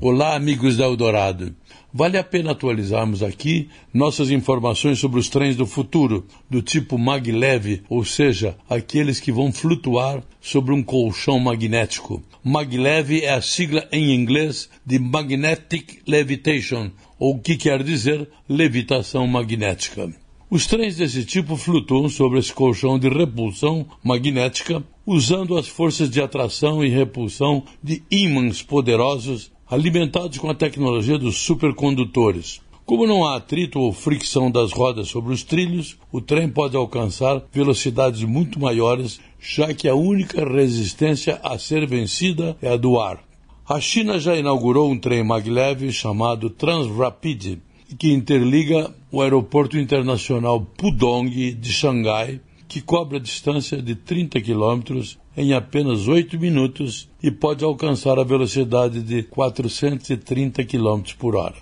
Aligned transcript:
Olá, 0.00 0.36
amigos 0.36 0.76
da 0.76 0.84
Eldorado. 0.84 1.56
Vale 1.92 2.16
a 2.18 2.22
pena 2.22 2.52
atualizarmos 2.52 3.20
aqui 3.20 3.68
nossas 3.92 4.30
informações 4.30 5.00
sobre 5.00 5.18
os 5.18 5.28
trens 5.28 5.56
do 5.56 5.66
futuro, 5.66 6.24
do 6.48 6.62
tipo 6.62 6.96
maglev, 6.96 7.82
ou 7.88 8.04
seja, 8.04 8.56
aqueles 8.70 9.18
que 9.18 9.32
vão 9.32 9.50
flutuar 9.50 10.22
sobre 10.40 10.72
um 10.72 10.84
colchão 10.84 11.40
magnético. 11.40 12.22
Maglev 12.44 13.10
é 13.24 13.30
a 13.30 13.42
sigla 13.42 13.88
em 13.90 14.14
inglês 14.14 14.70
de 14.86 15.00
Magnetic 15.00 16.00
Levitation, 16.06 16.92
ou 17.18 17.40
que 17.40 17.56
quer 17.56 17.82
dizer 17.82 18.28
levitação 18.48 19.26
magnética. 19.26 20.14
Os 20.48 20.64
trens 20.64 20.96
desse 20.96 21.24
tipo 21.24 21.56
flutuam 21.56 22.08
sobre 22.08 22.38
esse 22.38 22.52
colchão 22.52 23.00
de 23.00 23.08
repulsão 23.08 23.84
magnética 24.04 24.80
usando 25.04 25.58
as 25.58 25.66
forças 25.66 26.08
de 26.08 26.22
atração 26.22 26.84
e 26.84 26.88
repulsão 26.88 27.64
de 27.82 28.02
ímãs 28.10 28.62
poderosos 28.62 29.50
alimentados 29.70 30.38
com 30.38 30.48
a 30.48 30.54
tecnologia 30.54 31.18
dos 31.18 31.36
supercondutores. 31.38 32.60
Como 32.86 33.06
não 33.06 33.26
há 33.26 33.36
atrito 33.36 33.78
ou 33.78 33.92
fricção 33.92 34.50
das 34.50 34.72
rodas 34.72 35.08
sobre 35.08 35.32
os 35.32 35.42
trilhos, 35.42 35.98
o 36.10 36.22
trem 36.22 36.48
pode 36.48 36.74
alcançar 36.74 37.42
velocidades 37.52 38.22
muito 38.22 38.58
maiores, 38.58 39.20
já 39.38 39.74
que 39.74 39.86
a 39.86 39.94
única 39.94 40.42
resistência 40.48 41.38
a 41.42 41.58
ser 41.58 41.86
vencida 41.86 42.56
é 42.62 42.70
a 42.70 42.76
do 42.78 42.98
ar. 42.98 43.22
A 43.68 43.78
China 43.78 44.18
já 44.18 44.34
inaugurou 44.34 44.90
um 44.90 44.98
trem 44.98 45.22
maglev 45.22 45.92
chamado 45.92 46.48
Transrapid, 46.48 47.58
que 47.98 48.10
interliga 48.10 48.94
o 49.12 49.20
aeroporto 49.20 49.76
internacional 49.76 50.62
Pudong 50.62 51.52
de 51.52 51.72
Xangai 51.72 52.40
que 52.68 52.82
cobre 52.82 53.16
a 53.16 53.20
distância 53.20 53.80
de 53.80 53.94
30 53.94 54.40
quilômetros 54.42 55.18
em 55.34 55.54
apenas 55.54 56.06
8 56.06 56.38
minutos 56.38 57.08
e 57.22 57.30
pode 57.30 57.64
alcançar 57.64 58.18
a 58.18 58.24
velocidade 58.24 59.02
de 59.02 59.22
430 59.22 60.62
km 60.64 61.00
por 61.18 61.34
hora. 61.34 61.54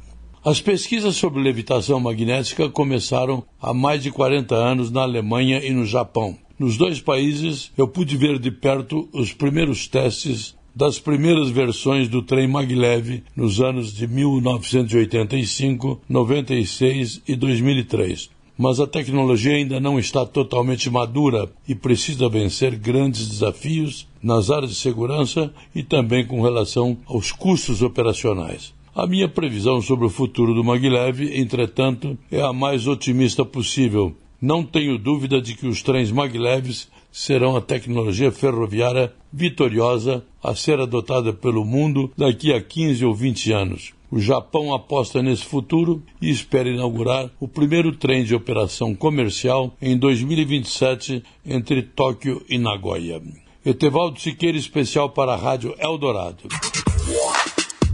As 0.44 0.60
pesquisas 0.60 1.16
sobre 1.16 1.42
levitação 1.42 2.00
magnética 2.00 2.68
começaram 2.68 3.44
há 3.60 3.72
mais 3.72 4.02
de 4.02 4.10
40 4.10 4.54
anos 4.54 4.90
na 4.90 5.02
Alemanha 5.02 5.64
e 5.64 5.70
no 5.70 5.86
Japão. 5.86 6.36
Nos 6.58 6.76
dois 6.76 7.00
países, 7.00 7.70
eu 7.76 7.86
pude 7.86 8.16
ver 8.16 8.38
de 8.38 8.50
perto 8.50 9.08
os 9.12 9.32
primeiros 9.32 9.86
testes 9.86 10.56
das 10.74 10.98
primeiras 10.98 11.50
versões 11.50 12.08
do 12.08 12.22
trem 12.22 12.46
maglev 12.46 13.22
nos 13.34 13.60
anos 13.60 13.92
de 13.92 14.06
1985, 14.06 16.00
96 16.08 17.22
e 17.26 17.34
2003 17.34 18.35
mas 18.56 18.80
a 18.80 18.86
tecnologia 18.86 19.54
ainda 19.54 19.78
não 19.78 19.98
está 19.98 20.24
totalmente 20.24 20.88
madura 20.90 21.48
e 21.68 21.74
precisa 21.74 22.28
vencer 22.28 22.76
grandes 22.76 23.28
desafios 23.28 24.08
nas 24.22 24.50
áreas 24.50 24.70
de 24.70 24.76
segurança 24.76 25.52
e 25.74 25.82
também 25.82 26.26
com 26.26 26.40
relação 26.42 26.96
aos 27.06 27.32
custos 27.32 27.82
operacionais. 27.82 28.74
A 28.94 29.06
minha 29.06 29.28
previsão 29.28 29.82
sobre 29.82 30.06
o 30.06 30.10
futuro 30.10 30.54
do 30.54 30.64
maglev, 30.64 31.20
entretanto, 31.38 32.16
é 32.32 32.40
a 32.40 32.52
mais 32.52 32.86
otimista 32.86 33.44
possível. 33.44 34.16
Não 34.40 34.62
tenho 34.62 34.98
dúvida 34.98 35.40
de 35.40 35.54
que 35.54 35.66
os 35.66 35.82
trens 35.82 36.10
maglevs 36.10 36.88
serão 37.12 37.56
a 37.56 37.60
tecnologia 37.60 38.30
ferroviária 38.32 39.12
vitoriosa 39.32 40.24
a 40.42 40.54
ser 40.54 40.80
adotada 40.80 41.32
pelo 41.32 41.64
mundo 41.64 42.10
daqui 42.16 42.52
a 42.52 42.60
15 42.60 43.04
ou 43.04 43.14
20 43.14 43.52
anos. 43.52 43.95
O 44.16 44.18
Japão 44.18 44.72
aposta 44.72 45.22
nesse 45.22 45.44
futuro 45.44 46.02
e 46.22 46.30
espera 46.30 46.70
inaugurar 46.70 47.30
o 47.38 47.46
primeiro 47.46 47.94
trem 47.94 48.24
de 48.24 48.34
operação 48.34 48.94
comercial 48.94 49.76
em 49.78 49.94
2027 49.94 51.22
entre 51.44 51.82
Tóquio 51.82 52.42
e 52.48 52.56
Nagoya. 52.56 53.20
Etevaldo 53.62 54.18
Siqueira, 54.18 54.56
especial 54.56 55.10
para 55.10 55.34
a 55.34 55.36
Rádio 55.36 55.74
Eldorado. 55.78 56.48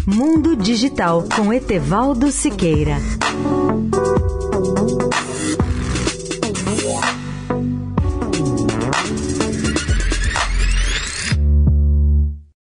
Mundo 0.06 0.54
Digital 0.54 1.24
com 1.34 1.52
Etevaldo 1.52 2.30
Siqueira. 2.30 2.98